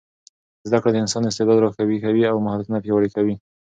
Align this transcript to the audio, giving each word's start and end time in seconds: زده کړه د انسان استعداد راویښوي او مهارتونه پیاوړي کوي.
زده 0.67 0.77
کړه 0.81 0.91
د 0.93 0.97
انسان 1.03 1.23
استعداد 1.25 1.57
راویښوي 1.61 2.23
او 2.31 2.37
مهارتونه 2.45 2.77
پیاوړي 2.83 3.09
کوي. 3.15 3.35